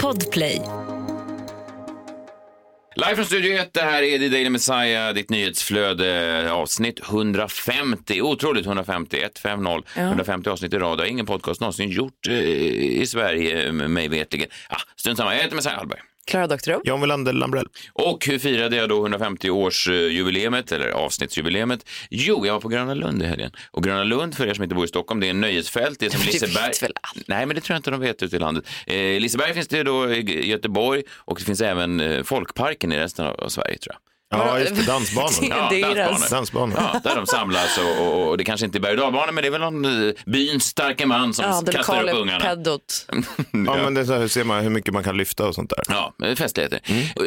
[0.00, 0.62] Podplay.
[2.96, 8.22] Live från Studio 1, det här är The Daily Messiah, ditt nyhetsflöde, avsnitt 150.
[8.22, 9.82] Otroligt 150, 150.
[9.96, 10.98] 150 avsnitt i rad.
[10.98, 14.48] Det har ingen podcast någonsin gjort eh, i Sverige, mig vetligen.
[14.68, 16.00] Ah, strunt samma, jag heter Messiah Hallberg.
[16.28, 16.80] Klara Doktorow.
[16.84, 17.66] John Welander Lambrell.
[17.92, 21.88] Och hur firade jag då 150-årsjubileet, eller avsnittsjubileet?
[22.10, 23.52] Jo, jag var på Gröna Lund i helgen.
[23.70, 25.98] Och Gröna Lund, för er som inte bor i Stockholm, det är en nöjesfält.
[26.00, 26.68] Det är som Det Liseberg.
[26.68, 27.22] vet väl alla.
[27.26, 28.64] Nej, men det tror jag inte de vet ute i landet.
[28.86, 33.26] Eh, Liseberg finns det då i Göteborg och det finns även eh, Folkparken i resten
[33.26, 34.00] av, av Sverige, tror jag.
[34.30, 34.82] Ja, just det.
[34.86, 35.30] Dansbanan.
[35.42, 36.30] Ja, dansbanor.
[36.30, 36.74] Dansbanor.
[36.76, 39.50] Ja, där de samlas och, och, och det kanske inte är berg men det är
[39.50, 42.40] väl någon eh, byns starke man som Ja, kastar upp ungarna.
[42.44, 43.06] peddot.
[43.52, 45.70] Ja, men det är så här, ser man hur mycket man kan lyfta och sånt
[45.70, 45.82] där.
[45.88, 46.80] Ja, det är festligheter.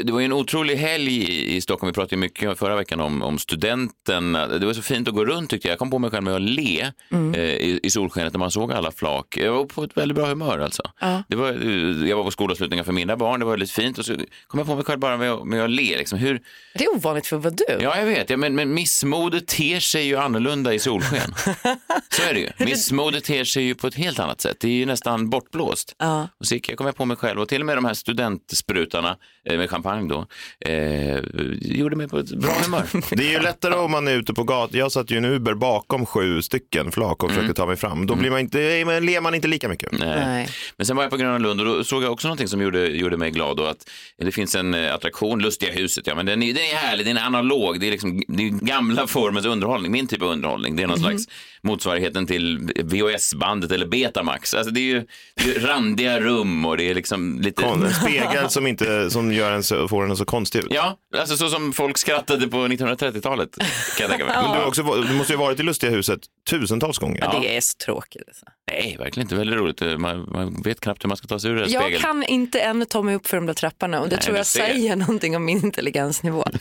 [0.03, 1.87] Det var ju en otrolig helg i, i Stockholm.
[1.89, 4.33] Vi pratade ju mycket förra veckan om, om studenten.
[4.33, 5.71] Det var så fint att gå runt tyckte jag.
[5.71, 6.91] Jag kom på mig själv med att le
[7.35, 9.37] eh, i, i solskenet när man såg alla flak.
[9.37, 10.83] Jag var på ett väldigt bra humör alltså.
[11.27, 13.97] Det var, eh, jag var på skolavslutningar för mina barn, det var väldigt fint.
[13.97, 14.15] Och så
[14.47, 15.97] kom jag på mig själv bara med, att- med att le.
[15.97, 16.19] Liksom.
[16.19, 16.41] Hur,
[16.75, 17.77] Det ovanligt för vad du.
[17.79, 21.35] ja, jag vet, ja, men, men missmodet ter sig ju annorlunda i solsken.
[22.09, 22.49] så är det ju.
[22.65, 24.57] Missmodet ter sig ju på ett helt annat sätt.
[24.59, 25.95] Det är ju nästan bortblåst.
[25.97, 26.27] Ja.
[26.39, 29.57] Och så kom jag på mig själv och till och med de här studentsprutarna eh,
[29.57, 30.27] med champagne då,
[30.71, 31.19] eh,
[31.61, 32.83] gjorde mig på ett bra humör.
[33.15, 34.79] Det är ju lättare om man är ute på gatan.
[34.79, 38.07] Jag satt ju i en Uber bakom sju stycken flak och försökte ta mig fram.
[38.07, 39.91] Då blir man inte, men ler man inte lika mycket.
[39.91, 40.19] Nej.
[40.25, 40.49] Nej.
[40.77, 42.87] Men sen var jag på Gröna Lund och då såg jag också någonting som gjorde,
[42.87, 43.59] gjorde mig glad.
[43.59, 46.75] Och att det finns en eh, attraktion, Lustiga huset, ja, men den är, den är
[46.81, 50.27] härlig, den är analog, det är, liksom, det är gamla formens underhållning, min typ av
[50.27, 50.75] underhållning.
[50.75, 51.23] Det är någon slags
[51.61, 54.53] motsvarigheten till VHS-bandet eller Betamax.
[54.53, 57.63] Alltså det är ju det är randiga rum och det är liksom lite...
[57.63, 60.67] Kon- En spegel som, inte, som gör en så, får en så konstig ut.
[60.69, 63.67] Ja, alltså så som folk skrattade på 1930-talet kan
[63.99, 64.35] jag tänka mig.
[64.41, 66.19] Men du, har också, du måste ju ha varit i Lustiga huset
[66.49, 67.19] tusentals gånger.
[67.21, 67.39] Ja.
[67.41, 68.23] Det är så tråkigt.
[68.27, 68.45] Alltså.
[68.71, 69.35] Nej, verkligen inte.
[69.35, 69.81] Väldigt roligt.
[69.99, 72.01] Man, man vet knappt hur man ska ta sig ur den här Jag spegeln.
[72.01, 74.45] kan inte ännu ta mig upp för de där trapporna och det Nej, tror jag
[74.45, 76.45] säger någonting om min intelligensnivå.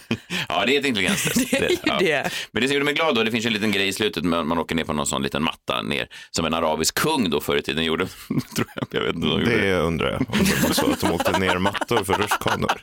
[0.49, 1.51] Ja, det är ett intelligenstest.
[1.51, 2.31] Det är ju det.
[2.53, 4.25] Men det som gjorde mig glad då, det finns ju en liten grej i slutet,
[4.25, 7.41] man, man åker ner på någon sån liten matta ner, som en arabisk kung då
[7.41, 8.07] förr i tiden gjorde.
[8.57, 9.61] Tror jag, jag vet inte de gjorde.
[9.61, 10.21] Det undrar jag.
[10.21, 12.83] Om det var så att de åkte ner mattor för rutschkanor.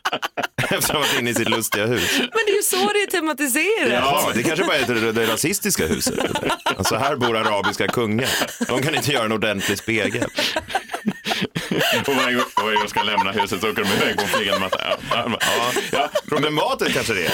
[0.63, 2.18] Efter att ha varit inne i sitt lustiga hus.
[2.19, 4.03] Men det är ju så det är tematiserat.
[4.03, 6.19] Ja, det kanske bara är det, det rasistiska huset.
[6.63, 8.29] Alltså här bor arabiska kungar.
[8.68, 10.29] De kan inte göra en ordentlig spegel.
[12.07, 14.28] Och varje gång, varje gång de ska lämna huset så åker de iväg på en
[14.28, 14.78] flygande matta.
[15.11, 15.39] Ja,
[15.91, 16.09] ja.
[16.29, 17.31] Problematiskt kanske det är.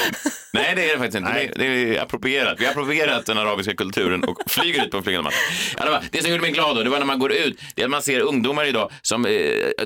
[0.53, 1.31] Nej, det är det faktiskt inte.
[1.31, 1.51] Nej.
[1.55, 2.59] Det, det är approprierat.
[2.59, 5.35] Vi har approprierat den arabiska kulturen och flyger ut på en flygande matta.
[5.77, 7.61] Ja, det, var, det som gjorde mig glad då, det var när man går ut,
[7.75, 9.31] det är att man ser ungdomar idag som, eh,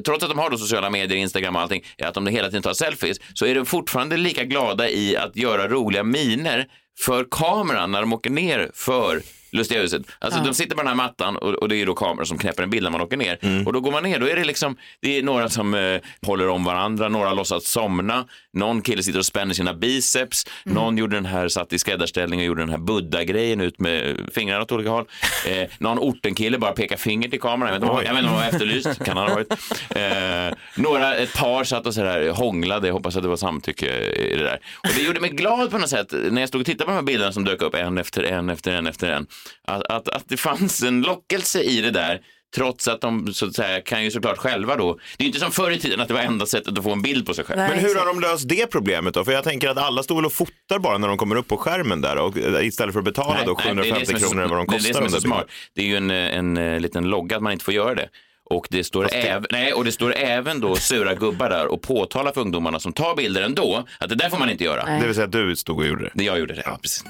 [0.06, 2.74] trots att de har då sociala medier, Instagram och allting, att de hela tiden tar
[2.74, 6.66] selfies, så är de fortfarande lika glada i att göra roliga miner
[7.00, 9.22] för kameran när de åker ner för
[9.58, 10.02] Lustiga huset.
[10.20, 12.64] Alltså de sitter på den här mattan och, och det är då kameror som knäpper
[12.64, 13.38] en bild när man åker ner.
[13.68, 16.48] Och då går man ner, då är det liksom, det är några som eh, håller
[16.48, 21.26] om varandra, några låtsas somna, någon kille sitter och spänner sina biceps, någon gjorde den
[21.26, 25.06] här, satt i skräddarställning och gjorde den här buddha-grejen ut med fingrarna åt olika håll.
[25.48, 29.04] Eh, någon ortenkille bara pekar finger till kameran, jag vet inte om- han var efterlyst,
[29.06, 29.52] kan han ha varit.
[29.90, 33.86] Eh, några, ett par satt och så där hånglade, jag hoppas att det var samtycke
[34.14, 34.60] i det där.
[34.84, 36.96] Och det gjorde mig glad på något sätt, när jag stod och tittade på de
[36.96, 39.28] här bilderna som dök upp en efter en efter en efter en,
[39.64, 42.22] att, att, att det fanns en lockelse i det där
[42.56, 45.00] Trots att de så att säga, kan ju såklart själva då.
[45.18, 47.02] Det är inte som förr i tiden att det var enda sättet att få en
[47.02, 47.60] bild på sig själv.
[47.60, 47.70] Nej.
[47.70, 49.26] Men hur har de löst det problemet då?
[49.26, 51.58] För jag tänker att alla står väl och fotar bara när de kommer upp på
[51.58, 54.06] skärmen där och, eh, istället för att betala då Nej, nej, det är det 750
[54.06, 54.94] som är så- kronor eller vad de Det är det kostar.
[54.94, 55.46] som är så smart.
[55.76, 58.10] Det är ju en, en, en liten logga att man inte får göra det.
[58.50, 62.32] Och det, står även, nej, och det står även då sura gubbar där och påtalar
[62.32, 64.84] för ungdomarna som tar bilder ändå att det där får man inte göra.
[64.86, 65.00] Nej.
[65.00, 66.12] Det vill säga att du stod och gjorde det.
[66.14, 67.04] Det jag gjorde det, ja, precis.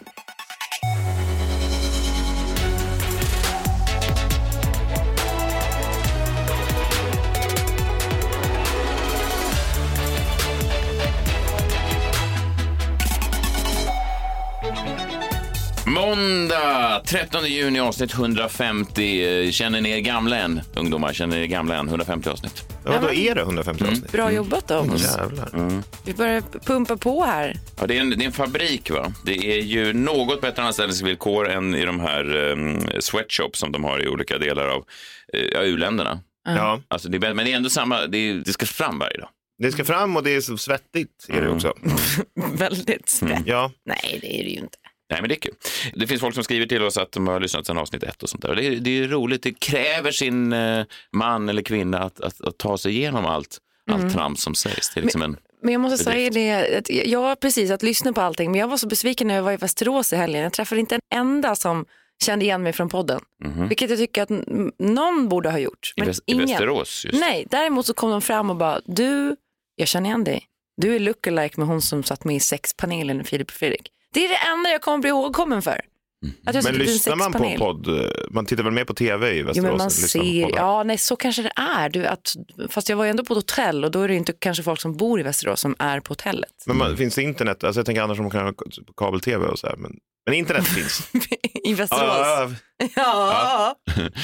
[17.07, 19.23] 13 juni avsnitt 150.
[19.45, 21.13] Eh, Känner ni er gamla än, ungdomar?
[21.13, 21.87] Känner ni er gamla än?
[21.87, 22.63] 150 avsnitt.
[22.85, 23.93] Ja, då är det 150 Mm.
[23.93, 24.11] avsnitt.
[24.11, 25.03] Bra jobbat av oss.
[25.17, 25.49] Jävlar.
[26.05, 27.55] Vi börjar pumpa på här.
[27.79, 29.13] Ja, det, är en, det är en fabrik, va?
[29.25, 34.03] Det är ju något bättre anställningsvillkor än i de här um, sweatshops som de har
[34.03, 34.77] i olika delar av
[35.35, 36.19] uh, ja, u-länderna.
[36.45, 39.17] Ja, Alltså, det är, men det är ändå samma, det, är, det ska fram varje
[39.17, 39.29] dag.
[39.63, 41.25] det ska fram och det är så svettigt.
[41.29, 41.45] Är Mm.
[41.45, 41.73] det också.
[42.57, 43.41] Väldigt svett.
[43.45, 44.77] Ja, Nej, det är det ju inte.
[45.09, 45.53] Nej, men det är kul.
[45.95, 48.29] Det finns folk som skriver till oss att de har lyssnat sedan avsnitt ett och
[48.29, 48.55] sånt där.
[48.55, 52.57] Det är, det är roligt, det kräver sin eh, man eller kvinna att, att, att
[52.57, 53.57] ta sig igenom allt,
[53.91, 54.89] allt trams som sägs.
[54.93, 55.37] Det är liksom en...
[55.61, 58.77] Men jag måste säga det, att jag precis att lyssna på allting, men jag var
[58.77, 60.43] så besviken när jag var i Västerås i helgen.
[60.43, 61.85] Jag träffade inte en enda som
[62.23, 63.21] kände igen mig från podden.
[63.43, 63.67] Mhm.
[63.67, 64.29] Vilket jag tycker att
[64.79, 65.93] någon borde ha gjort.
[65.95, 66.47] I, Men Väst- I ingen.
[66.47, 67.19] Västerås just.
[67.19, 69.35] Nej, däremot så kom de fram och bara, du,
[69.75, 70.43] jag känner igen dig.
[70.81, 73.89] Du är lookalike med hon som satt med i sexpanelen i Filip och Fredrik.
[74.13, 75.81] Det är det enda jag kommer bli ihågkommen för.
[76.45, 77.87] Att jag Men lyssnar man på podd?
[77.87, 79.57] eh, Man tittar väl mer på tv i Västerås?
[79.57, 81.89] Jo, men man ser, ja nej så kanske det är.
[81.89, 82.35] Du, att,
[82.69, 84.81] fast jag var ju ändå på ett hotell och då är det inte kanske folk
[84.81, 86.49] som bor i Västerås som är på hotellet.
[86.65, 87.63] Men man, finns det internet?
[87.63, 88.51] Alltså jag tänker annars om man kan ha
[88.87, 89.75] på kabel-tv och så här.
[89.75, 89.91] Men,
[90.25, 91.09] men internet finns.
[91.63, 92.01] I Västerås.
[92.03, 93.75] Ja, Ja, ja,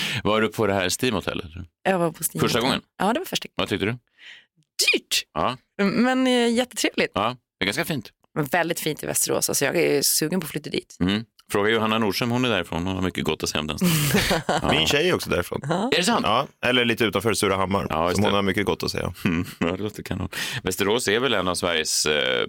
[0.23, 1.45] Var du på det här Steam-hotellet?
[1.83, 2.41] Jag var på Steam.
[2.41, 2.81] Första gången?
[2.99, 3.53] Ja, det var första gången.
[3.55, 3.91] Vad tyckte du?
[3.91, 7.11] Dyrt, Ja, men eh, jättetrevligt.
[7.13, 7.35] ja.
[7.59, 8.09] det är ganska fint.
[8.35, 9.49] Men väldigt fint i Västerås.
[9.49, 10.97] Alltså, jag är sugen på att flytta dit.
[10.99, 11.23] Mm.
[11.53, 12.87] Fråga Johanna Nordström, hon är därifrån.
[12.87, 14.69] Hon har mycket gott att säga om den staden.
[14.77, 15.61] Min tjej är också därifrån.
[15.63, 16.25] Är det sant?
[16.25, 17.87] Ja, eller lite utanför Surahammar.
[17.89, 18.37] Ja, som hon det.
[18.37, 19.13] har mycket gott att säga.
[19.25, 20.29] Mm, ja, det låter kanon.
[20.63, 22.47] Västerås är väl en av Sveriges eh,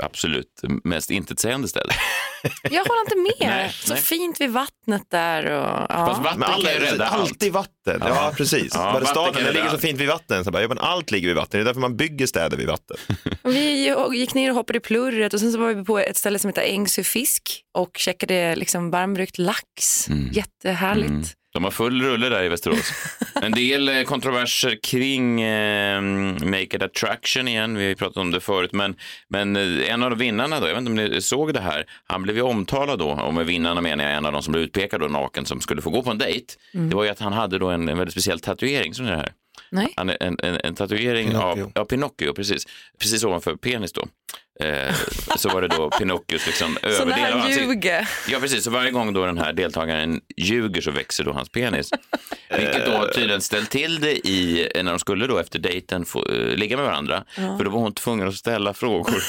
[0.00, 1.96] absolut mest intetsägande städer.
[2.62, 3.48] Jag håller inte med.
[3.50, 4.02] Nej, så nej.
[4.02, 5.44] fint vid vattnet där.
[5.44, 6.06] Och, ja.
[6.06, 7.30] Fast vatten Men alla, kan ju rädda allt.
[7.30, 8.00] alltid vatten.
[8.00, 8.72] Ja, precis.
[8.74, 10.44] Ja, Bara vatten staden ligger så fint vid vatten.
[10.44, 11.58] Så bara, ja, men allt ligger vid vatten.
[11.58, 12.96] Det är därför man bygger städer vid vatten.
[13.42, 16.38] Vi gick ner och hoppade i plurret och sen så var vi på ett ställe
[16.38, 20.08] som heter Ängsö fisk och checkade liksom varmbryggt lax.
[20.32, 21.10] Jättehärligt.
[21.10, 21.24] Mm.
[21.52, 22.92] De har full rulle där i Västerås.
[23.42, 26.00] En del eh, kontroverser kring eh,
[26.44, 27.76] Make It Attraction igen.
[27.76, 28.72] Vi har pratat om det förut.
[28.72, 28.94] Men,
[29.28, 31.84] men eh, en av vinnarna då, jag vet inte om ni såg det här.
[32.04, 34.64] Han blev ju omtalad då, och med vinnarna menar jag en av de som blev
[34.64, 36.54] utpekad då naken som skulle få gå på en dejt.
[36.72, 38.94] Det var ju att han hade då en, en väldigt speciell tatuering.
[38.94, 39.32] Som det här.
[39.72, 39.92] Nej.
[39.96, 41.62] Han, en, en, en tatuering Pinocchio.
[41.64, 42.66] av ja, Pinocchio, precis.
[42.98, 44.06] Precis ovanför penis då.
[44.60, 44.94] Eh,
[45.36, 47.68] så var det då Pinocchios liksom Så överdel när av han ansiktet.
[47.68, 48.08] ljuger.
[48.28, 48.64] Ja, precis.
[48.64, 51.90] Så varje gång då den här deltagaren ljuger så växer då hans penis.
[52.58, 56.56] Vilket då tydligen ställt till det i, när de skulle då efter dejten få, eh,
[56.56, 57.24] ligga med varandra.
[57.34, 59.14] För då var hon tvungen att ställa frågor.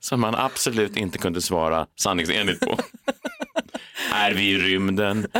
[0.00, 2.78] Som man absolut inte kunde svara sanningsenligt på.
[4.18, 5.26] Är vi i rymden?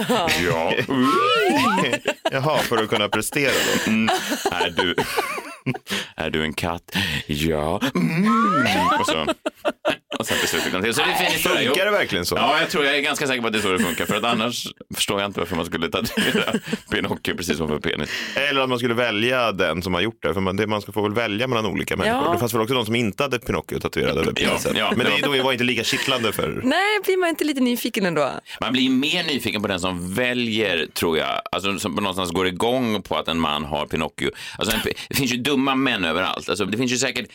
[0.44, 0.72] Ja.
[2.32, 3.90] Jaha, för att kunna prestera då.
[3.90, 4.08] Mm.
[4.50, 4.94] Är du...
[6.16, 6.96] Är du en katt?
[7.26, 7.80] Ja.
[7.94, 8.28] Mm.
[9.00, 9.26] Och, så,
[10.18, 10.94] och sen till slut han till.
[10.94, 11.64] Så det är.
[11.66, 12.36] Funkar det verkligen så?
[12.36, 14.06] Ja, jag tror jag är ganska säker på att det är så det funkar.
[14.06, 16.52] För att annars förstår jag inte varför man skulle tatuera
[16.90, 18.10] Pinocchio precis som för penis.
[18.34, 20.34] Eller att man skulle välja den som har gjort det.
[20.34, 22.24] För man, det, man ska få väl välja mellan olika människor.
[22.26, 22.32] Ja.
[22.32, 24.76] Det fanns väl också de som inte hade Pinocchio tatuerad över penisen.
[24.76, 26.60] ja, men det det, då var inte lika kittlande för...
[26.64, 28.30] Nej, blir man inte lite nyfiken ändå?
[28.60, 32.46] Man blir mer nyfiken på den som väljer, tror jag, alltså som på någonstans går
[32.46, 34.30] igång på att en man har Pinocchio.
[34.58, 36.48] Alltså, en, det finns ju dumma män överallt.
[36.48, 37.26] Alltså, det finns ju säkert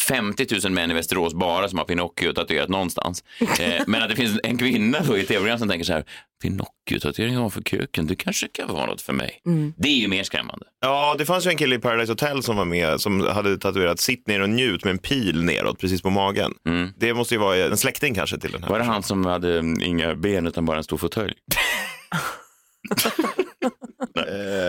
[0.00, 3.24] 50 000 män i Västerås bara som har Pinocchio tatuerat någonstans.
[3.40, 6.04] Eh, men att det finns en kvinna då i tv-program som tänker så här,
[6.42, 9.40] Pinocchio-tatuering ovanför kuken, det kanske kan vara något för mig.
[9.76, 10.66] Det är ju mer skrämmande.
[10.80, 14.00] Ja, det fanns ju en kille i Paradise Hotel som var med som hade tatuerat
[14.00, 16.54] sitt ner och njut med en pil neråt precis på magen.
[16.96, 18.70] Det måste ju vara en släkting kanske till den här.
[18.70, 21.34] Var det han som hade mm, inga ben utan bara en stor fåtölj?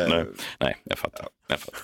[0.10, 0.26] nej,
[0.60, 1.28] nej, jag fattar.
[1.48, 1.80] Jag fattar.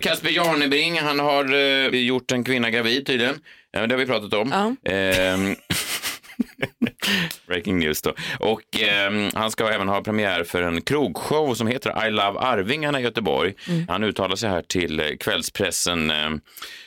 [0.00, 3.34] Kasper Jarnebring, han har eh, gjort en kvinna gravid tydligen.
[3.72, 4.76] Ja, det har vi pratat om.
[4.84, 5.56] Ehm,
[7.46, 8.14] Breaking news då.
[8.38, 13.00] Och ehm, han ska även ha premiär för en krogshow som heter I Love Arvingarna
[13.00, 13.54] i Göteborg.
[13.88, 16.12] Han uttalar sig här till eh, kvällspressen.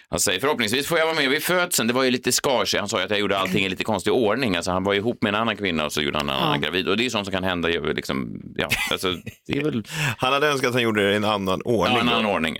[0.10, 1.88] Han säger förhoppningsvis får jag vara med vid födseln.
[1.88, 2.76] Det var ju lite skars.
[2.76, 4.56] Han sa ju att jag gjorde allting i lite konstig ordning.
[4.56, 6.88] Alltså, han var ihop med en annan kvinna och så gjorde han en annan gravid.
[6.88, 7.70] Och det är sånt som kan hända.
[7.70, 9.14] ju Liksom, ja, alltså,
[9.48, 9.84] det är väl
[10.18, 11.96] Han hade önskat att han gjorde det i en annan ordning.
[11.96, 12.58] ja, en annan ordning.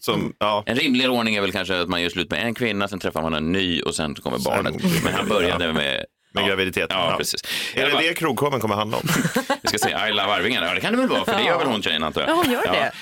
[0.00, 0.62] Som, ja.
[0.66, 3.22] En rimligare ordning är väl kanske att man gör slut med en kvinna, sen träffar
[3.22, 4.74] man en ny och sen kommer barnet.
[5.04, 7.16] Men han började med Med graviditeten, Ja, ja.
[7.16, 7.40] precis.
[7.74, 9.02] Är det bara- det krogshowen kommer handla om?
[9.62, 10.66] Vi ska säga I love Arvingarna.
[10.66, 12.30] Ja, det kan det väl vara, för det gör väl hon tjejen antar jag.
[12.30, 12.92] Ja, hon gör det.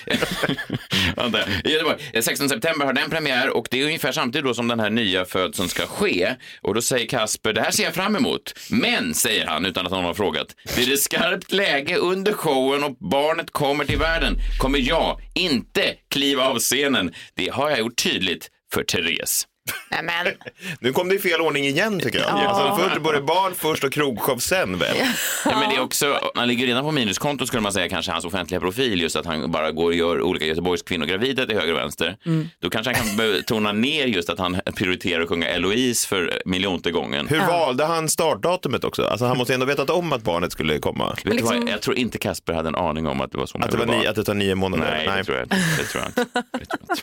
[1.16, 1.38] Vänta.
[1.64, 2.22] I Göteborg.
[2.22, 5.24] 16 september har den premiär och det är ungefär samtidigt då som den här nya
[5.24, 6.34] födseln ska ske.
[6.62, 8.54] Och då säger Kasper, det här ser jag fram emot.
[8.70, 10.46] Men, säger han utan att någon har frågat,
[10.76, 16.44] blir det skarpt läge under showen och barnet kommer till världen kommer jag inte kliva
[16.48, 17.12] av scenen.
[17.34, 19.46] Det har jag gjort tydligt för Therese.
[19.90, 20.26] Nej, men.
[20.80, 22.28] Nu kom det i fel ordning igen tycker jag.
[22.28, 24.96] Alltså, först var det barn först och krogshow sen väl?
[25.44, 28.24] Ja, men det är också, man ligger redan på minuskonto skulle man säga kanske hans
[28.24, 31.72] offentliga profil just att han bara går och gör olika Göteborgs kvinnor gravida till höger
[31.72, 32.16] och vänster.
[32.58, 36.90] Då kanske han kan tona ner just att han prioriterar att sjunga Eloise för miljonte
[36.90, 37.28] gången.
[37.28, 39.04] Hur valde han startdatumet också?
[39.06, 41.16] Alltså, han måste ändå vetat om att barnet skulle komma.
[41.24, 43.58] Vet liksom- vad, jag tror inte Kasper hade en aning om att det var så
[43.58, 45.04] Att det, var ni, att det tar nio månader?
[45.06, 45.48] Nej, det tror jag.
[45.48, 46.26] Det tror jag inte.
[46.58, 47.02] Det tror jag inte.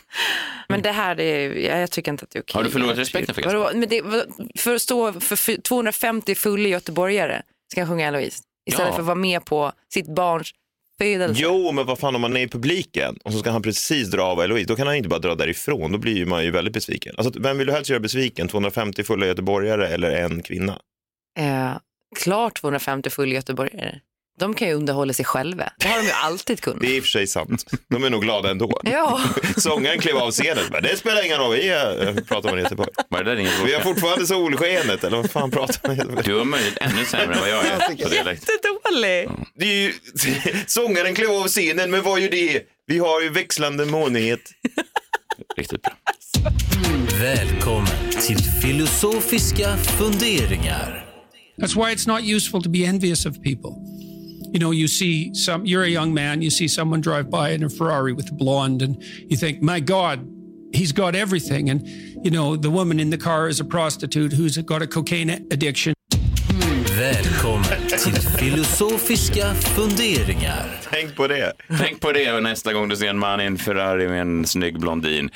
[0.68, 2.49] men det här är, jag jag tycker inte att det är okej.
[2.52, 3.58] Har du förlorat respekten för Kasper?
[3.58, 3.78] Vadå?
[3.78, 4.02] Men det,
[4.60, 7.42] för att stå för fy- 250 fulla göteborgare
[7.72, 8.42] ska jag sjunga Eloise.
[8.70, 8.92] Istället Ja.
[8.94, 10.50] för att vara med på sitt barns
[10.98, 11.42] födelse.
[11.42, 14.22] Jo, men vad fan om man är i publiken och så ska han precis dra
[14.22, 17.14] av Eloise, då kan han inte bara dra därifrån, då blir man ju väldigt besviken.
[17.18, 20.80] Alltså, vem vill du helst göra besviken, 250 fulla göteborgare eller en kvinna?
[21.38, 21.70] Eh,
[22.16, 24.00] klart 250 full göteborgare.
[24.40, 25.72] De kan ju underhålla sig själva.
[25.78, 26.80] Det har de ju alltid kunnat.
[26.80, 27.64] Det är i och för sig sant.
[27.88, 28.80] De är nog glada ändå.
[28.84, 29.20] Ja.
[29.56, 32.90] Sångaren klev av scenen, men det spelar ingen roll, vi är, pratar i Göteborg.
[33.08, 36.22] Var det där ingen Vi har fortfarande solskenet, eller vad fan pratar man Göteborg?
[36.24, 37.90] Du har möjligt ännu sämre än vad jag är.
[37.90, 39.28] Jättedålig.
[39.54, 39.92] Det är ju,
[40.66, 42.62] sångaren klev av scenen, men vad gör det?
[42.86, 44.40] Vi har ju växlande månighet.
[45.56, 45.92] Riktigt bra.
[47.20, 51.06] Välkommen till filosofiska funderingar.
[51.60, 53.74] That's why it's not useful to be envious of people.
[54.52, 57.62] You know, you see some, you're a young man, you see someone drive by in
[57.62, 58.96] a Ferrari with a blonde, and
[59.28, 60.18] you think, my God,
[60.72, 61.70] he's got everything.
[61.70, 61.86] And,
[62.24, 65.94] you know, the woman in the car is a prostitute who's got a cocaine addiction.
[66.98, 70.80] Välkommen till filosofiska funderingar.
[70.90, 71.52] Tänk på det.
[71.78, 74.80] Tänk på det nästa gång du ser en man i en Ferrari med en snygg
[74.80, 75.30] blondin.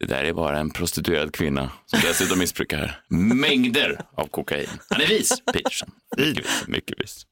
[0.00, 3.00] Det där är bara en prostituerad kvinna som dessutom missbrukar
[3.34, 4.68] mängder av kokain.
[4.90, 5.88] Han är vis, Peterson.
[6.16, 6.64] Mycket vis.
[6.66, 7.22] Mycket vis.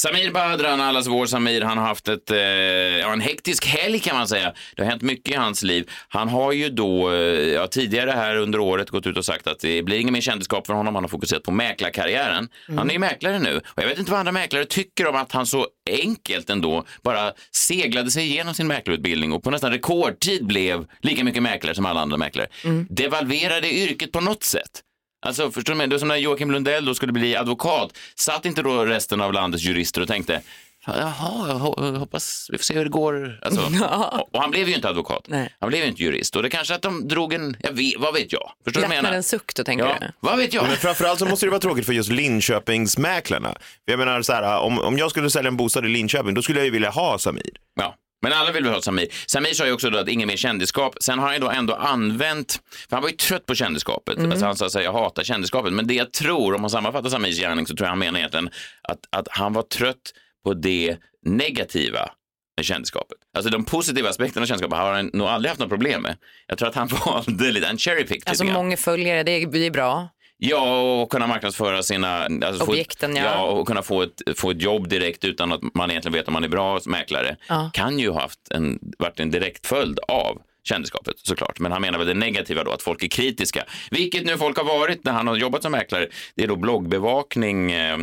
[0.00, 4.28] Samir Badran, allas vår Samir, han har haft ett, eh, en hektisk helg kan man
[4.28, 4.52] säga.
[4.76, 5.90] Det har hänt mycket i hans liv.
[6.08, 9.60] Han har ju då eh, ja, tidigare här under året gått ut och sagt att
[9.60, 10.94] det blir ingen mer kändisskap för honom.
[10.94, 12.48] Han har fokuserat på mäklarkarriären.
[12.76, 15.32] Han är ju mäklare nu och jag vet inte vad andra mäklare tycker om att
[15.32, 20.86] han så enkelt ändå bara seglade sig igenom sin mäklarutbildning och på nästan rekordtid blev
[21.00, 22.46] lika mycket mäklare som alla andra mäklare.
[22.88, 24.82] Devalverade yrket på något sätt.
[25.22, 25.86] Alltså förstår du mig?
[25.86, 27.98] Det är som när Joakim Lundell då skulle bli advokat.
[28.16, 30.40] Satt inte då resten av landets jurister och tänkte
[30.86, 31.54] Jaha, jag
[31.98, 33.38] hoppas vi får se hur det går.
[33.42, 35.24] Alltså, och, och han blev ju inte advokat.
[35.28, 35.54] Nej.
[35.60, 36.36] Han blev ju inte jurist.
[36.36, 38.52] Och det kanske att de drog en, jag vet, vad vet jag?
[38.64, 39.16] Förstår du vad jag menar?
[39.16, 40.06] en suck då tänker Ja, du?
[40.20, 40.64] vad vet jag?
[40.68, 43.54] Men framförallt så måste det vara tråkigt för just Linköpingsmäklarna.
[43.84, 46.58] Jag menar så här, om, om jag skulle sälja en bostad i Linköping, då skulle
[46.58, 47.50] jag ju vilja ha Samir.
[47.74, 47.94] Ja.
[48.22, 49.06] Men alla vill väl ha Samir.
[49.26, 50.94] Samir sa ju också då att ingen mer kändisskap.
[51.00, 54.18] Sen har han ju då ändå använt, för han var ju trött på kändisskapet.
[54.18, 55.72] Alltså han sa att jag hatar kändisskapet.
[55.72, 58.50] Men det jag tror, om man sammanfattar Samirs gärning, så tror jag han menar egentligen
[58.82, 60.12] att, att han var trött
[60.44, 60.96] på det
[61.26, 62.10] negativa
[62.56, 63.18] med kändisskapet.
[63.36, 66.16] Alltså de positiva aspekterna av kändisskapet har han nog aldrig haft något problem med.
[66.46, 70.08] Jag tror att han valde lite, en cherry pick Alltså många följare, det blir bra.
[70.42, 72.28] Ja, och kunna marknadsföra sina...
[72.44, 73.24] Alltså Objekten, ett, ja.
[73.24, 73.42] ja.
[73.42, 76.44] och kunna få ett, få ett jobb direkt utan att man egentligen vet om man
[76.44, 77.36] är bra mäklare.
[77.48, 77.70] Ja.
[77.72, 81.58] Kan ju ha haft en, varit en direkt följd av kändisskapet såklart.
[81.58, 83.64] Men han menar väl det negativa då, att folk är kritiska.
[83.90, 86.06] Vilket nu folk har varit när han har jobbat som mäklare.
[86.34, 87.72] Det är då bloggbevakning.
[87.72, 87.98] Eh,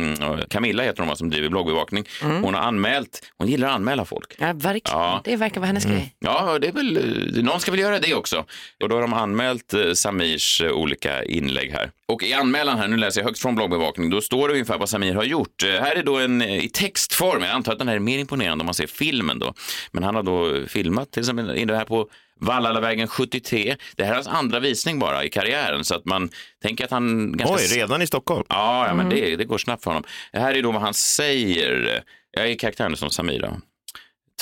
[0.50, 2.04] Camilla heter hon som driver bloggbevakning.
[2.22, 4.34] Hon har anmält, hon gillar att anmäla folk.
[4.38, 5.00] Ja, verkligen.
[5.00, 5.20] Ja.
[5.24, 6.14] Det verkar vara hennes grej.
[6.18, 8.44] Ja, det är väl, eh, någon ska väl göra det också.
[8.82, 11.90] Och då har de anmält eh, Samirs eh, olika inlägg här.
[12.08, 14.88] Och i anmälan här, nu läser jag högt från bloggbevakning, då står det ungefär vad
[14.88, 15.62] Samir har gjort.
[15.62, 18.66] Här är då en i textform, jag antar att den här är mer imponerande om
[18.66, 19.54] man ser filmen då.
[19.92, 22.08] Men han har då filmat till exempel in det här på
[22.40, 23.76] Vallalavägen 73.
[23.96, 26.30] Det här är hans andra visning bara i karriären så att man
[26.62, 28.44] tänker att han ganska Oj, redan i Stockholm?
[28.48, 30.04] Ja, ja men det, det går snabbt för honom.
[30.32, 32.04] Det här är då vad han säger.
[32.30, 33.60] Jag är karaktären som Samira.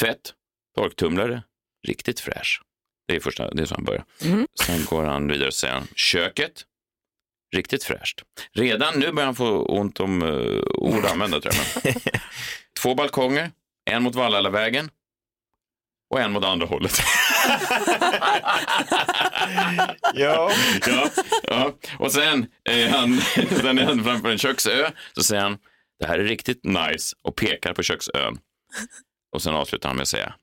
[0.00, 0.32] Tvätt,
[0.76, 1.42] torktumlare,
[1.86, 2.62] riktigt fräsch.
[3.08, 4.04] Det är första, det är så han börjar.
[4.60, 6.64] Sen går han vidare och säger köket,
[7.56, 8.22] riktigt fräscht.
[8.52, 11.94] Redan nu börjar han få ont om uh, ord att använda tror jag.
[12.82, 13.50] Två balkonger,
[13.90, 14.90] en mot Vallalavägen
[16.10, 17.00] och en mot andra hållet.
[20.14, 20.50] Ja.
[20.86, 21.08] ja,
[21.42, 21.72] ja.
[21.98, 23.20] Och sen är, han,
[23.60, 25.58] sen är han framför en köksö, så säger han,
[26.00, 28.38] det här är riktigt nice och pekar på köksön.
[29.34, 30.34] Och sen avslutar han med att säga,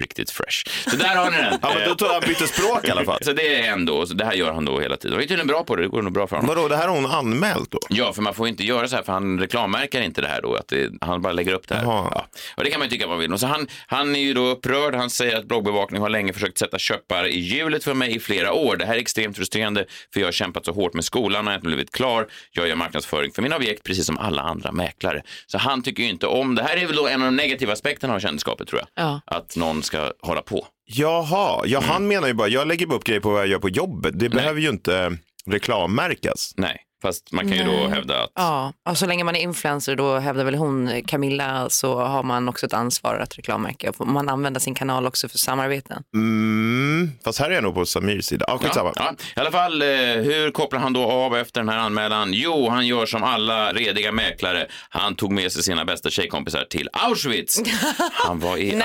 [0.00, 0.90] riktigt fresh.
[0.90, 1.58] Så där har ni den.
[1.62, 3.18] Ja, men då tror jag han bytte språk i alla fall.
[3.24, 5.16] Så det är ändå, så det här gör han då hela tiden.
[5.16, 6.54] Och är tydligen bra på det, det går nog bra för honom.
[6.54, 7.78] Vadå, det här har hon anmält då?
[7.88, 10.54] Ja, för man får inte göra så här, för han reklammärker inte det här då,
[10.54, 11.82] att det, han bara lägger upp det här.
[11.82, 12.08] Jaha.
[12.14, 12.26] Ja.
[12.56, 13.32] Och det kan man ju tycka vad man vill.
[13.32, 16.58] Och så han, han är ju då upprörd, han säger att bloggbevakning har länge försökt
[16.58, 18.76] sätta köppar i hjulet för mig i flera år.
[18.76, 21.66] Det här är extremt frustrerande, för jag har kämpat så hårt med skolan och inte
[21.66, 22.26] blivit klar.
[22.52, 25.22] Jag gör marknadsföring för mina objekt, precis som alla andra mäklare.
[25.46, 27.72] Så han tycker ju inte om, det här är väl då en av de negativa
[27.72, 29.04] aspekterna av kändisskapet tror jag.
[29.04, 29.20] Ja.
[29.26, 30.66] Att någon ska hålla på.
[30.84, 31.90] Jaha, ja, Mm.
[31.90, 34.18] han menar ju bara, jag lägger bara upp grejer på vad jag gör på jobbet.
[34.18, 36.52] Det behöver ju inte reklammärkas.
[36.56, 39.96] Nej, fast man kan ju då hävda att Ja, och så länge man är influencer
[39.96, 43.92] då hävdar väl hon, Camilla, så har man också ett ansvar att reklammärka.
[43.98, 46.02] Man använder sin kanal också för samarbeten.
[46.14, 48.46] Mm, fast här är jag nog på Samirs sida.
[48.48, 48.58] Ah.
[48.74, 49.14] Ja, ja.
[49.36, 52.30] I alla fall, eh, hur kopplar han då av efter den här anmälan?
[52.32, 54.66] Jo, han gör som alla rediga mäklare.
[54.88, 57.60] Han tog med sig sina bästa tjejkompisar till Auschwitz.
[58.12, 58.82] Han var, i,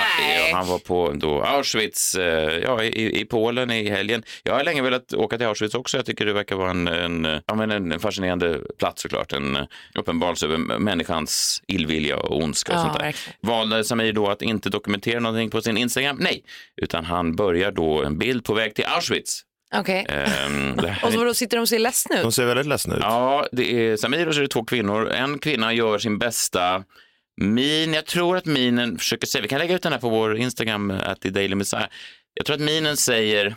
[0.52, 4.22] han var på då Auschwitz eh, ja, i, i Polen i helgen.
[4.42, 5.96] Jag har länge velat åka till Auschwitz också.
[5.96, 9.32] Jag tycker det verkar vara en, en, ja, men en fascinerande plats såklart.
[9.32, 9.58] En
[9.94, 13.04] uppenbarelse över människans illvilja och ondska och Ja, sånt där.
[13.04, 13.36] verkligen.
[13.40, 16.16] Valde Samir då att inte dokumentera någonting på sin Instagram?
[16.20, 16.44] Nej,
[16.76, 19.44] utan han börjar då en bild på väg till Auschwitz.
[19.74, 20.06] Okej.
[20.08, 22.34] Ehm, det här Och så är- då sitter de och ser ledsna De ut.
[22.34, 23.00] ser väldigt ledsna ut.
[23.02, 25.10] Ja, det är Samir och så är det två kvinnor.
[25.10, 26.84] En kvinna gör sin bästa
[27.40, 27.94] min.
[27.94, 30.90] Jag tror att minen försöker säga, vi kan lägga ut den här på vår Instagram,
[30.90, 31.86] att i Daily Messiah.
[32.34, 33.56] Jag tror att minen säger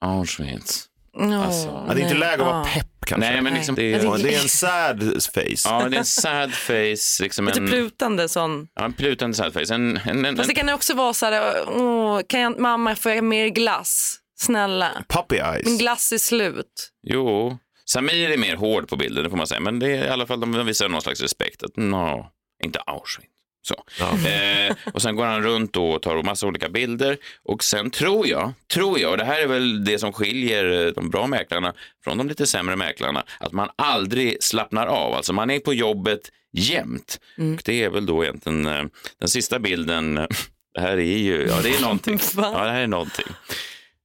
[0.00, 0.84] Auschwitz.
[1.18, 3.30] Alltså, Ja, det är inte läge att vara pepp kanske.
[3.30, 5.02] Nej, men liksom, det är, Ja, det är en sad
[5.34, 5.40] face.
[5.64, 8.68] ja, det är en sad face, liksom Lite en, plutande sån.
[8.74, 9.74] ja, en plutande sad face.
[9.74, 13.12] En, en, en, Fast det kan också vara så här, åh, kan jag, mamma får
[13.12, 14.16] jag mer glass?
[14.38, 15.66] Snälla, Puppy eyes.
[15.66, 16.90] min glass är slut.
[17.06, 19.60] Jo, Samir är mer hård på bilden, det får man säga.
[19.60, 21.62] Men det är i alla fall, de visar någon slags respekt.
[21.62, 22.26] Att, no,
[22.64, 23.30] inte Auschwitz.
[23.68, 23.84] Så.
[24.28, 27.16] Eh, och sen går han runt och tar massa olika bilder.
[27.44, 30.92] Och sen tror jag, tror jag, och det här är väl det som skiljer eh,
[30.92, 31.72] de bra mäklarna
[32.04, 35.14] från de lite sämre mäklarna, att man aldrig slappnar av.
[35.14, 36.20] Alltså man är på jobbet
[36.52, 37.20] jämt.
[37.56, 38.84] Och det är väl då egentligen eh,
[39.20, 40.18] den sista bilden.
[40.18, 40.26] eh,
[40.74, 42.18] Det här är ju, ja det är någonting.
[42.36, 43.26] Ja, det här är någonting.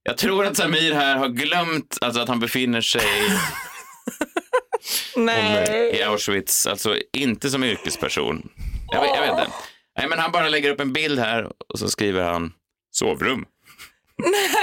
[0.02, 3.02] Jag tror att Samir här har glömt alltså, att han befinner sig
[5.16, 5.96] Nej.
[5.98, 8.48] i Auschwitz, alltså inte som yrkesperson.
[8.90, 9.52] Jag vet, jag vet inte.
[9.98, 12.52] Nej, men han bara lägger upp en bild här och så skriver han
[12.92, 13.44] sovrum.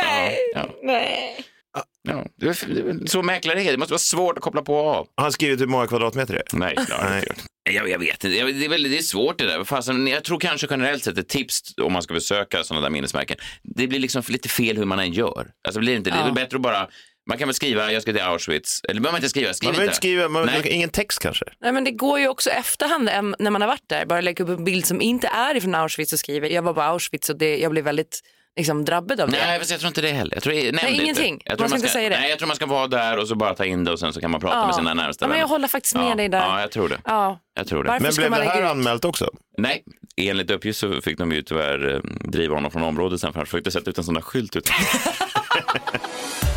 [0.01, 0.37] Nej.
[0.53, 1.45] Ja, Nej.
[1.73, 1.83] ja.
[2.01, 2.25] ja.
[2.35, 3.71] Det är det är väl så mäklare är.
[3.71, 5.07] Det måste vara svårt att koppla på och av.
[5.15, 6.57] Har han skrivit hur många kvadratmeter det är?
[6.59, 7.27] Nej, Nej.
[7.69, 8.27] Jag, jag vet inte.
[8.27, 9.63] Det, är väl, det är svårt det där.
[9.63, 13.37] Fasen, jag tror kanske generellt sett ett tips om man ska besöka sådana där minnesmärken.
[13.63, 15.47] Det blir liksom lite fel hur man än gör.
[15.67, 16.31] Alltså, blir det, inte, det är Ja.
[16.33, 16.87] bättre att bara...
[17.27, 18.81] Man kan väl skriva jag ska till Auschwitz.
[18.83, 19.53] Eller behöver man inte skriva.
[19.53, 19.83] Skriv Man inte.
[19.83, 20.67] inte skriva, man Nej.
[20.67, 21.45] ingen text kanske.
[21.61, 24.05] Nej, men det går ju också efterhand när man har varit där.
[24.05, 26.81] Bara lägga upp en bild som inte är ifrån Auschwitz och skriver jag var på
[26.81, 28.21] Auschwitz och det, jag blev väldigt
[28.57, 29.37] liksom, drabbad av det.
[29.37, 30.33] Nej, fast jag tror inte det heller.
[30.35, 31.33] Jag tror, nämn det ingenting.
[31.33, 31.43] Inte.
[31.49, 32.19] Jag tror Man ska inte säga det.
[32.19, 34.13] Nej, jag tror man ska vara där och så bara ta in det och sen
[34.13, 34.65] så kan man prata Ja.
[34.65, 36.15] med sina närmsta Ja, men jag håller faktiskt med ja.
[36.15, 36.39] dig där.
[36.39, 36.97] Ja, jag tror det.
[37.05, 37.39] Ja.
[37.55, 37.89] Jag tror det.
[37.89, 38.67] Varför Men ska blev man det här ut?
[38.69, 39.29] anmält också?
[39.57, 39.83] Nej,
[40.17, 43.45] enligt uppgift så fick de ju tyvärr eh, driva honom från området sen för han
[43.45, 44.69] försökte sätta ut en sån där skylt ut.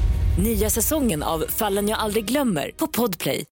[0.39, 3.45] Nya säsongen av Fallen jag aldrig glömmer på Podplay.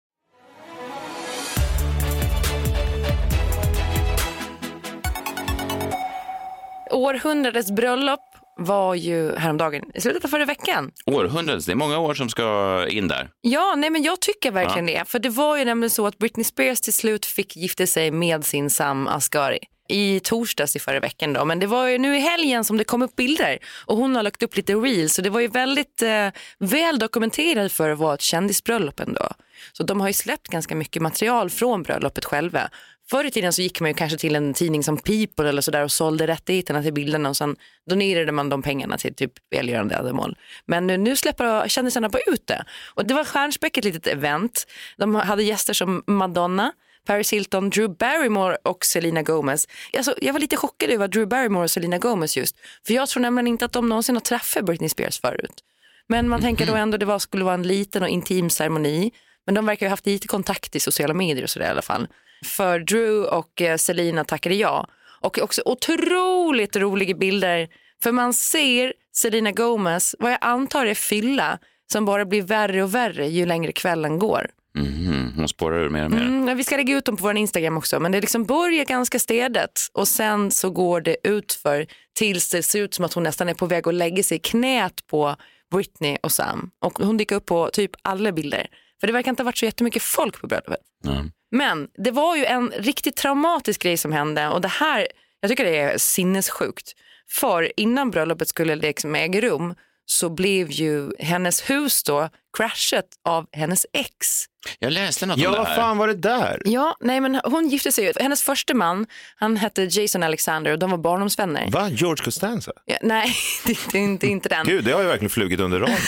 [6.90, 8.20] Århundradets bröllop
[8.58, 10.90] var ju häromdagen, i slutet av förra veckan.
[11.06, 13.30] Århundradets, det är många år som ska in där.
[13.40, 15.08] Ja, nej men jag tycker verkligen det.
[15.08, 18.44] För det var ju nämligen så att Britney Spears till slut fick gifta sig med
[18.44, 19.58] sin Sam Asghari
[19.90, 21.44] i torsdags i förra veckan då.
[21.44, 24.22] Men det var ju nu i helgen som det kom upp bilder och hon har
[24.22, 28.14] lagt upp lite reels så det var ju väldigt eh, väl dokumenterat för att vara
[28.14, 29.28] ett kändisbröllop ändå.
[29.72, 32.70] Så de har ju släppt ganska mycket material från bröllopet själva.
[33.10, 35.84] Förr i tiden så gick man ju kanske till en tidning som People eller sådär
[35.84, 37.56] och sålde rättigheterna till bilderna och sen
[37.90, 40.36] donerade man de pengarna till typ välgörande ändamål.
[40.66, 42.64] Men nu, nu släpper kändisarna på ut det.
[42.94, 44.66] Och det var stjärnspäckat litet event.
[44.96, 46.72] De hade gäster som Madonna,
[47.06, 49.66] Paris Hilton, Drew Barrymore och Selena Gomez.
[49.96, 52.56] Alltså, jag var lite chockad över Drew Barrymore och Selena Gomez just.
[52.86, 55.64] För jag tror nämligen inte att de någonsin har träffat Britney Spears förut.
[56.08, 59.12] Men man tänker då ändå det var, skulle vara en liten och intim ceremoni.
[59.46, 62.08] Men de verkar ha haft lite kontakt i sociala medier och sådär i alla fall.
[62.44, 64.86] För Drew och eh, Selena tackade ja.
[65.20, 67.68] Och också otroligt roliga bilder.
[68.02, 71.58] För man ser Selena Gomez, vad jag antar är fylla,
[71.92, 74.50] som bara blir värre och värre ju längre kvällen går.
[74.74, 76.22] Mhm, Hon spårar ur mer och mer.
[76.22, 78.00] Mm, vi ska lägga ut dem på vår Instagram också.
[78.00, 81.86] Men det liksom börjar ganska städat och sen så går det utför
[82.18, 84.40] tills det ser ut som att hon nästan är på väg att lägga sig i
[84.40, 85.36] knät på
[85.70, 86.70] Britney och Sam.
[86.84, 88.66] Och hon dyker upp på typ alla bilder.
[89.00, 90.80] För det verkar inte ha varit så jättemycket folk på bröllopet.
[91.02, 91.24] Ja.
[91.50, 95.06] Men det var ju en riktigt traumatisk grej som hände och det här,
[95.40, 96.92] jag tycker det är sinnessjukt.
[97.28, 99.74] För innan bröllopet skulle liksom äga rum
[100.10, 104.44] så blev ju hennes hus då crashat av hennes ex.
[104.78, 105.76] Jag läste något Ja, om det vad här.
[105.76, 106.62] fan var det där?
[106.64, 108.12] Ja, nej men hon gifte sig ju.
[108.20, 111.70] Hennes första man, han hette Jason Alexander och de var barndomsvänner.
[111.70, 111.88] Va?
[111.88, 112.72] George Costanza?
[112.84, 113.34] Ja, nej,
[113.66, 114.66] det, det, är inte, det är inte den.
[114.66, 115.98] Gud, det har ju verkligen flugit under radarn.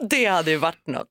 [0.10, 1.08] Det hade ju varit något.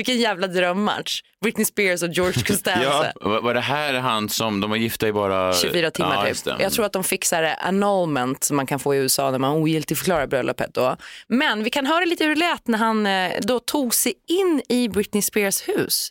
[0.00, 1.22] Vilken jävla drömmatch.
[1.42, 3.12] Britney Spears och George Costanza.
[3.20, 5.52] Var, var det här han som, de var gifta i bara...
[5.52, 6.60] 24 timmar ja, typ.
[6.60, 10.26] Jag tror att de fixar annulment som man kan få i USA när man ogiltigförklarar
[10.26, 10.96] bröllopet då.
[11.28, 14.62] Men vi kan höra lite hur det lät när han eh, då tog sig in
[14.68, 16.08] i Britney Spears hus.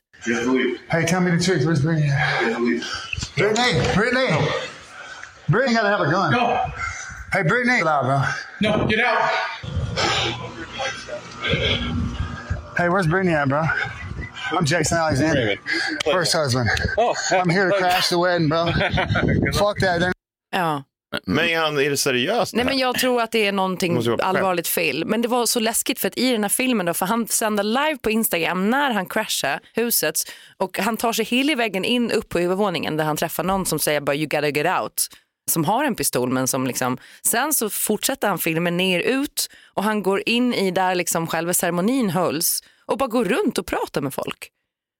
[0.87, 1.65] Hey, tell me the truth.
[1.67, 2.11] Where's Brittany?
[3.35, 4.47] Brittany, Brittany,
[5.45, 6.31] Brittany gotta have a gun.
[6.31, 6.57] No,
[7.31, 7.43] Hey,
[7.83, 8.21] loud, bro.
[8.61, 9.29] no, get out.
[12.79, 13.63] Hey, where's Brittany at, bro?
[14.57, 15.57] I'm Jason Alexander,
[16.05, 16.69] first husband.
[17.31, 18.65] I'm here to crash the wedding, bro.
[19.53, 20.01] Fuck that.
[20.01, 20.11] They're
[20.51, 20.83] Ja.
[21.25, 22.55] Men är, han, är det seriöst?
[22.55, 25.05] Nej, men jag tror att det är någonting allvarligt fel.
[25.05, 27.63] Men det var så läskigt för att i den här filmen då, för han sänder
[27.63, 30.15] live på Instagram när han kraschar huset
[30.57, 33.79] och han tar sig hela vägen in upp på övervåningen där han träffar någon som
[33.79, 35.09] säger bara you gotta get out
[35.49, 39.85] som har en pistol men som liksom sen så fortsätter han filmen ner ut och
[39.85, 44.01] han går in i där liksom själva ceremonin hölls och bara går runt och pratar
[44.01, 44.51] med folk.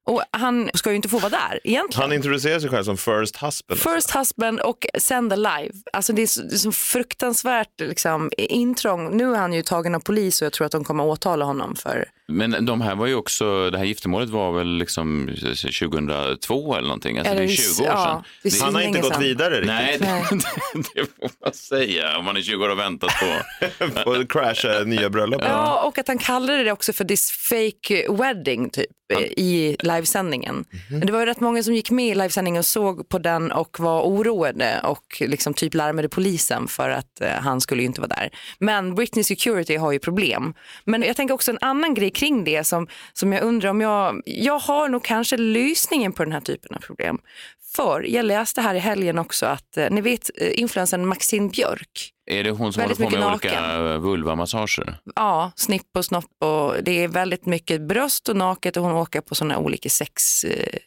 [0.08, 2.02] Och han ska ju inte få vara där egentligen.
[2.02, 3.80] Han introducerar sig själv som first husband.
[3.80, 5.74] First husband och sänder live.
[5.94, 9.18] Alltså det är så, det är så fruktansvärt liksom, intrång.
[9.18, 11.46] Nu är han ju tagen av polis och jag tror att de kommer att åtala
[11.46, 12.06] honom för...
[12.28, 15.30] Men de här var ju också, det här giftermålet var väl liksom
[15.80, 18.24] 2002 eller någonting, alltså det är 20 år ja, sedan.
[18.44, 19.24] det är Han har inte gått sedan.
[19.24, 19.68] vidare riktigt.
[19.68, 20.06] Nej, det,
[20.96, 23.86] det får man säga om man är 20 år och väntat på.
[24.04, 25.42] på att crasha nya bröllop.
[25.46, 30.56] Ja, och att han kallade det också för this fake wedding typ i livesändningen.
[30.56, 31.00] Mhm.
[31.00, 33.52] Men Det var ju rätt många som gick med i livesändningen och såg på den
[33.52, 38.02] och var oroade och liksom typ larmade polisen för att eh, han skulle ju inte
[38.02, 38.30] vara där.
[38.60, 40.54] Men Britney Security har ju problem.
[40.86, 44.22] Men jag tänker också en annan grej kring det som, som jag undrar om jag,
[44.26, 47.18] jag har nog kanske lösningen på den här typen av problem.
[47.76, 52.12] För jag läste här i helgen också att, eh, ni vet eh, influensen Maxine Björk,
[52.32, 54.98] Är det hon som håller Väldigt på med mycket olika vulvamassager?
[55.16, 59.22] Ja, snipp och snopp och det är väldigt mycket bröst och naket och hon åker
[59.22, 60.78] på sådana olika sex eh.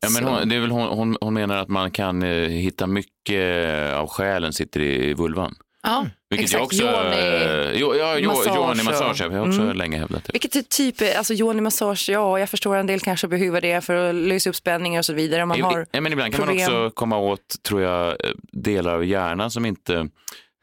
[0.00, 2.86] Ja, men hon, det är väl hon, hon, hon menar att man kan eh, hitta
[2.86, 5.54] mycket av själen sitter i vulvan.
[5.82, 6.72] ja, Vilket exakt.
[6.72, 7.00] jag också...
[7.00, 9.76] Yoni- jo, ja, jo, massage och- massage, jag har också Mm.
[9.76, 10.32] länge hävdat det.
[10.32, 13.80] Vilket är typ, eh, alltså yoni massage, ja jag förstår en del kanske behöver det
[13.84, 15.46] för att lösa upp spänningar och så vidare.
[15.46, 16.72] Man I- har ja, men ibland kan problem.
[16.72, 18.14] man också komma åt, tror jag, eh,
[18.52, 20.08] delar av hjärnan som inte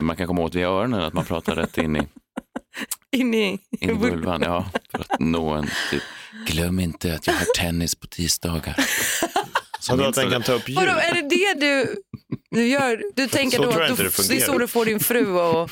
[0.06, 2.08] man kan komma åt via öronen, att man pratar rätt in i,
[3.18, 4.42] in i, in i vulvan.
[4.42, 6.04] Ja, för att nå en typ,
[6.48, 8.76] glöm inte att jag har tennis på tisdagar.
[9.80, 10.78] Så då att den kan ta upp ljud.
[10.78, 11.96] Vadå, är det det du,
[12.52, 13.04] du gör?
[13.16, 15.72] Du tänker Så då att du, det det är så du får din fru och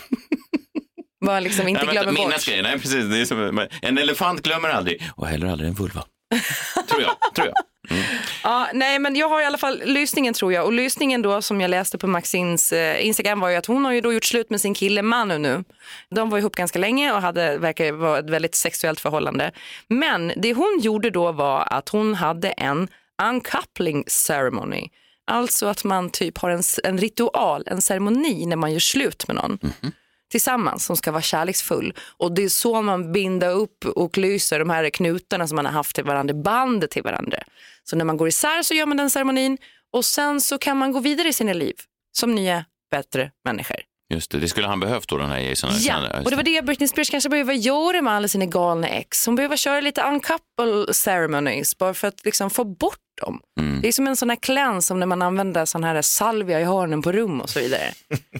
[1.25, 2.45] bara liksom inte Nej, glömmer bort.
[2.45, 2.63] grejer.
[2.63, 3.05] Nej, precis.
[3.05, 6.03] Det är som, en elefant glömmer aldrig och heller aldrig en vulva.
[6.89, 7.33] tror jag.
[7.35, 7.55] Tror jag.
[7.89, 8.03] Mm.
[8.43, 10.65] Ja, nej, men jag har i alla fall lysningen tror jag.
[10.65, 13.91] Och lysningen då som jag läste på Maxins eh, Instagram var ju att hon har
[13.91, 15.63] ju då gjort slut med sin kille Manu nu.
[16.09, 19.51] De var ihop ganska länge och hade, verkar vara ett väldigt sexuellt förhållande.
[19.87, 22.87] Men det hon gjorde då var att hon hade en
[23.23, 24.87] uncoupling ceremony.
[25.27, 29.35] Alltså att man typ har en, en ritual, en ceremoni när man gör slut med
[29.35, 29.91] någon mhm
[30.31, 31.93] tillsammans som ska vara kärleksfull.
[32.17, 35.73] Och det är så man binder upp och lyser de här knutarna som man har
[35.73, 37.37] haft till varandra, bandet till varandra.
[37.83, 39.57] Så när man går isär så gör man den ceremonin
[39.93, 41.75] och sen så kan man gå vidare i sina liv
[42.11, 43.77] som nya, bättre människor.
[44.13, 45.69] Just det, det skulle han behövt då, den här Jason.
[45.79, 49.25] Ja, och det var det Britney Spears kanske behöver göra med alla sina galna ex.
[49.25, 53.39] Hon behöver köra lite uncouple ceremonies bara för att liksom få bort dem.
[53.59, 53.81] Mm.
[53.81, 56.63] Det är som en sån här cleanse som när man använder sån här salvia i
[56.63, 57.93] hörnen på rum och så vidare.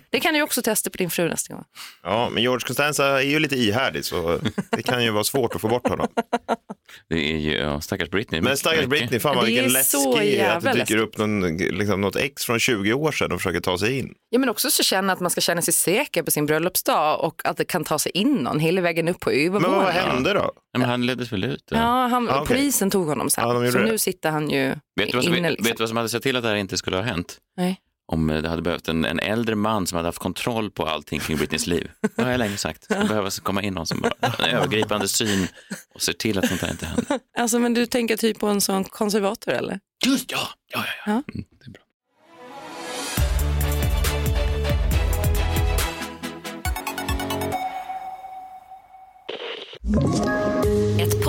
[0.09, 1.63] det kan du också testa på din fru nästa gång.
[2.03, 4.39] Ja, men George Costanza är ju lite ihärdig så
[4.71, 6.07] det kan ju vara svårt att få bort honom.
[7.09, 8.41] Det är ju, ja, stackars Britney.
[8.41, 8.85] Men stackars.
[8.85, 12.93] Britney, fan vad vilken läskig att det dyker upp någon, liksom, något ex från 20
[12.93, 14.13] år sedan och försöker ta sig in.
[14.29, 17.41] Ja, men också så känna att man ska känna sig säker på sin bröllopsdag och
[17.43, 19.83] att det kan ta sig in någon hela vägen upp på Men övervåningen.
[19.83, 20.51] vad hände då?
[20.73, 21.63] Nej, men han leddes väl ut?
[21.71, 22.57] Ja, han, Ah, okej.
[22.57, 23.49] polisen tog honom sen.
[23.49, 23.86] Gjorde så det.
[23.86, 25.49] nu sitter han ju Vet du, vad som, inne.
[25.49, 25.75] vet, Liksom.
[25.77, 27.38] du vad som hade sett till att det här inte skulle ha hänt?
[27.57, 27.79] Nej.
[28.12, 31.19] Om eh, det hade behövt en, en äldre man som hade haft kontroll på allting
[31.19, 31.91] kring Britneys liv.
[32.15, 32.86] Det har jag länge sagt.
[32.89, 35.47] Det behöver komma in någon som har en övergripande syn
[35.95, 37.19] och ser till att sånt här inte händer.
[37.38, 39.79] Alltså, men du tänker typ på en sån konservator eller?
[40.05, 40.38] Just ja,
[40.73, 40.86] ja, ja.
[41.05, 41.12] ja.
[41.27, 41.34] Ja.
[41.34, 41.81] Mm, det är bra.
[50.99, 51.20] Ett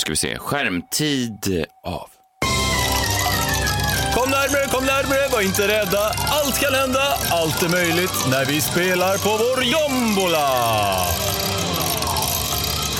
[0.00, 0.38] ska vi se.
[0.38, 2.08] Skärmtid av.
[4.14, 6.04] Kom närmre, kom närmre, var inte rädda.
[6.28, 10.48] Allt kan hända, allt är möjligt när vi spelar på vår jombola.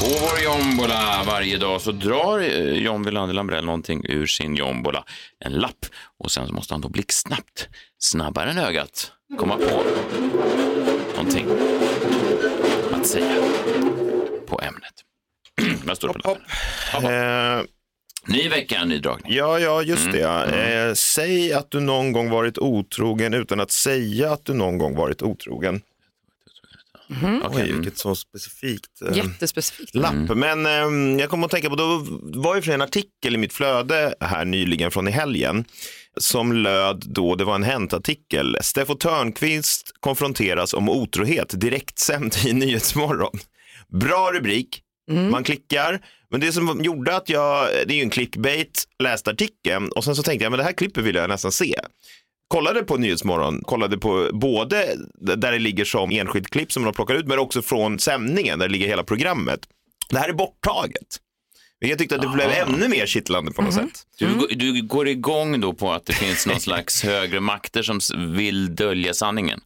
[0.01, 5.05] På vår jombola varje dag så drar eh, John Wilander Lambrell någonting ur sin jombola.
[5.45, 5.87] En lapp.
[6.19, 9.83] Och sen så måste han då blixtsnabbt, snabbare än ögat, komma på
[11.17, 11.47] någonting
[12.93, 13.35] att säga
[14.47, 15.10] på ämnet.
[15.85, 16.37] Vad står det på?
[17.09, 17.63] Eh,
[18.27, 19.33] Ny vecka, ny dragning.
[19.35, 20.19] Ja, ja, just Mm, det.
[20.21, 20.47] Ja.
[20.47, 24.97] Eh, säg att du någon gång varit otrogen utan att säga att du någon gång
[24.97, 25.81] varit otrogen.
[27.09, 27.43] Mhm.
[27.51, 29.03] Oj, vilket så specifikt.
[29.11, 29.95] eh, Jättespecifikt.
[29.95, 30.15] lapp.
[30.37, 32.07] Men eh, jag kommer att tänka på, då
[32.41, 35.65] var ju för en artikel i mitt flöde här nyligen från i helgen
[36.17, 38.57] som löd då, det var en Hänt-artikel.
[38.63, 43.39] Steffo Törnqvist konfronteras om otrohet direktsänd i Nyhetsmorgon.
[43.89, 44.83] Bra rubrik,
[45.15, 46.01] man klickar.
[46.31, 50.17] Men det som gjorde att jag, det är ju en clickbait, läste artikeln och sen
[50.17, 51.75] så tänkte jag, men det här klippet vill jag nästan se
[52.51, 57.15] kollade på Nyhetsmorgon, kollade på både där det ligger som enskilt klipp som de plockar
[57.15, 59.61] ut, men också från sändningen där det ligger hela programmet.
[60.11, 61.17] Det här är borttaget.
[61.79, 64.07] Jag tyckte att det blev ännu mer kittlande på något sätt.
[64.19, 68.01] Du, du går igång då på att det finns någon slags högre makter som
[68.37, 69.61] vill dölja sanningen.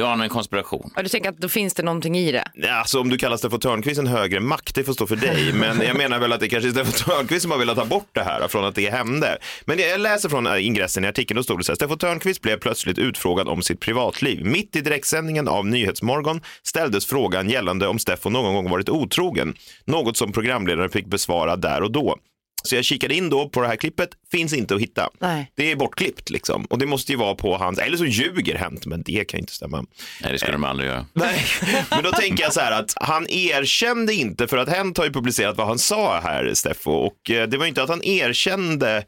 [0.00, 0.90] Du har en konspiration.
[0.96, 2.70] Ja, du tänker att då finns det någonting i det?
[2.70, 5.52] Alltså om du kallar Steffo Törnqvist en högre makt, det får stå för dig.
[5.54, 8.08] Men jag menar väl att det kanske är Steffo Törnqvist som har velat ta bort
[8.12, 9.38] det här från att det hände.
[9.64, 11.76] Men jag läser från äh, ingressen i artikeln, då stod det så här.
[11.76, 14.44] Steffo Törnqvist blev plötsligt utfrågad om sitt privatliv.
[14.44, 19.54] Mitt i direktsändningen av Nyhetsmorgon ställdes frågan gällande om Steffo någon gång varit otrogen.
[19.84, 22.16] Något som programledaren fick besvara där och då.
[22.62, 25.10] Så jag kikade in då på det här klippet, finns inte att hitta.
[25.18, 25.52] Nej.
[25.54, 26.64] Det är bortklippt liksom.
[26.64, 29.40] Och det måste ju vara på hans, eller så ljuger Hänt, men det kan ju
[29.40, 29.84] inte stämma.
[30.22, 31.06] Nej, det skulle de aldrig göra.
[31.12, 31.44] Nej,
[31.90, 35.12] men då tänker jag så här att han erkände inte, för att Hänt har ju
[35.12, 39.04] publicerat vad han sa här, Steffo, och eh, det var ju inte att han erkände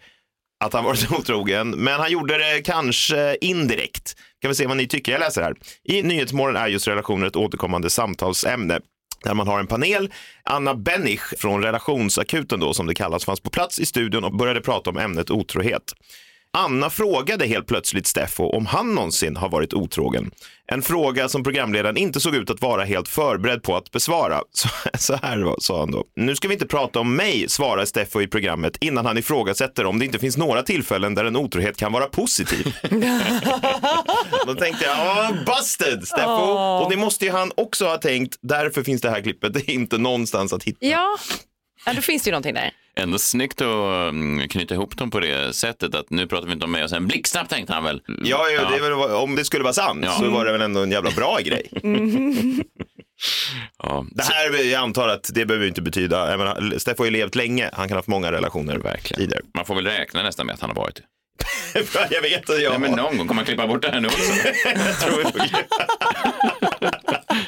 [0.65, 4.17] att han varit otrogen, men han gjorde det kanske indirekt.
[4.41, 5.13] Kan vi se vad ni tycker?
[5.13, 5.55] Jag läser här.
[5.85, 8.81] I Nyhetsmorgon är just relationer ett återkommande samtalsämne
[9.23, 10.13] där man har en panel.
[10.43, 14.61] Anna Bennich från Relationsakuten då, som det kallas, fanns på plats i studion och började
[14.61, 15.95] prata om ämnet otrohet.
[16.59, 20.31] Anna frågade helt plötsligt Steffo om han någonsin har varit otrogen.
[20.67, 24.41] En fråga som programledaren inte såg ut att vara helt förberedd på att besvara.
[24.53, 26.05] Så, så här var- sa han då.
[26.17, 29.99] Nu ska vi inte prata om mig, svarar Steffo i programmet innan han ifrågasätter om
[29.99, 32.75] det inte finns några tillfällen där en otrohet kan vara positiv.
[34.47, 36.83] Då tänkte jag, ja, busted Steffo.
[36.85, 39.71] Och det måste ju han också ha tänkt, därför finns det här klippet, det är
[39.75, 40.87] inte någonstans att hitta.
[40.87, 41.17] Ja,
[41.87, 42.71] ja då finns det ju någonting där.
[42.97, 46.65] Ändå snyggt att mm, knyta ihop dem på det sättet att nu pratar vi inte
[46.65, 48.03] om mig och sen blixtsnabbt tänkte han väl.
[48.25, 50.13] Ja, ja, Det väl, om det skulle vara sant Ja.
[50.13, 51.69] så var det väl ändå en jävla bra grej.
[53.83, 54.07] Ja.
[54.11, 57.35] Det här, jag antar att det behöver inte betyda, jag menar, Steffo har ju levt
[57.35, 59.21] länge, han kan ha haft många relationer Verkligen.
[59.21, 59.43] tidigare.
[59.57, 61.01] Man får väl räkna nästan med att han har varit
[62.11, 64.09] jag vet att jag Nej, men någon gång kommer man klippa bort det här nu
[64.09, 64.33] också.
[64.65, 65.49] jag tror jag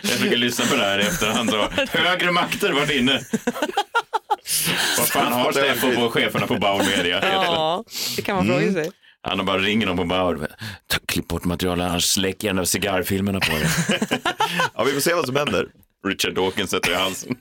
[0.03, 1.51] Jag försöker lyssna på det här i efterhand.
[1.51, 1.69] Så.
[1.99, 3.21] Högre makter varit inne.
[4.99, 7.21] Vad fan har Steffo på cheferna på Bauer Media?
[7.33, 7.85] Ja,
[8.17, 8.91] det kan man fråga sig.
[9.23, 10.49] Han bara ringer någon på Bauer.
[11.09, 13.69] Klipp bort materialet, annars släcker jag de där cigarrfilmerna på dig.
[14.75, 15.67] Ja, vi får se vad som händer.
[16.05, 17.37] Richard Dawkins sätter i halsen.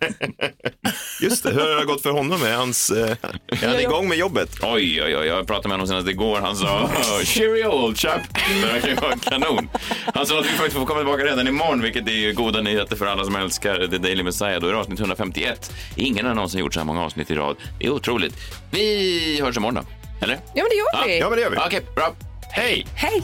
[1.22, 3.16] Just det, hur har det gått för honom med hans, eh,
[3.48, 4.50] är han igång med jobbet?
[4.62, 6.40] Oj, oj, oj, jag pratade med honom senast igår.
[6.40, 8.22] Han sa oh, cheerio old chap.
[8.62, 9.70] Det verkar ju vara kanon.
[10.14, 12.96] Han sa att vi faktiskt får komma tillbaka redan imorgon, vilket är ju goda nyheter
[12.96, 14.60] för alla som älskar The Daily Messiah.
[14.62, 15.72] Då är det avsnitt 151.
[15.96, 17.56] Ingen har någonsin gjort så här många avsnitt i rad.
[17.80, 18.36] Det är otroligt.
[18.72, 19.82] Vi hörs imorgon då.
[20.26, 20.36] Eller?
[20.36, 21.20] Ja, men det gör vi.
[21.20, 21.58] Ja, men det gör vi.
[21.58, 22.14] Okej, bra.
[22.52, 22.86] Hej!
[22.96, 23.24] Hej!